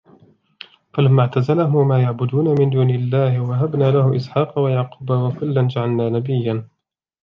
[0.93, 6.67] فلما اعتزلهم وما يعبدون من دون الله وهبنا له إسحاق ويعقوب وكلا جعلنا نبيا